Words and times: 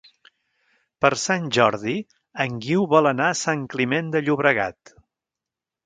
Per 1.05 1.11
Sant 1.23 1.45
Jordi 1.59 1.93
en 2.47 2.57
Guiu 2.65 2.89
vol 2.97 3.13
anar 3.13 3.31
a 3.35 3.39
Sant 3.45 3.65
Climent 3.75 4.11
de 4.17 4.27
Llobregat. 4.27 4.99